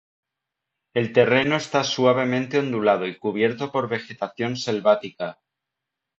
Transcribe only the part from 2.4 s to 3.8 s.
ondulado y cubierto